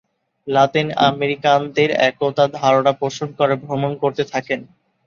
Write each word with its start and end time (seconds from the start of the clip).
লাতিন 0.47 0.87
আমেরিকানদের 1.09 1.89
একতা 2.09 2.45
ধারণা 2.59 2.91
পোষন 3.01 3.29
করে 3.39 3.53
ভ্রমণ 3.63 3.91
করতে 4.01 4.23
থাকেন। 4.31 4.59